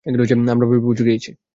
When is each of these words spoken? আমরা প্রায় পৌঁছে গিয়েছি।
আমরা 0.51 0.65
প্রায় 0.69 0.83
পৌঁছে 0.85 1.03
গিয়েছি। 1.07 1.31